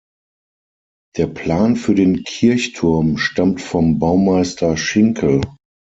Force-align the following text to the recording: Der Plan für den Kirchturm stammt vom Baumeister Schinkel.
Der 1.15 1.27
Plan 1.27 1.75
für 1.75 1.93
den 1.93 2.23
Kirchturm 2.23 3.17
stammt 3.19 3.61
vom 3.61 3.99
Baumeister 3.99 4.75
Schinkel. 4.75 5.41